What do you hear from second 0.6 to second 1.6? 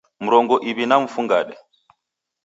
iw'i na mfungade